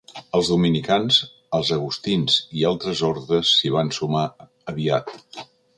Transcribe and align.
Els 0.37 0.47
dominicans, 0.51 1.19
els 1.59 1.71
agustins 1.77 2.39
i 2.61 2.67
altres 2.73 3.05
ordes 3.13 3.55
s'hi 3.61 3.75
van 3.79 3.97
sumar 4.01 4.27
aviat. 4.75 5.19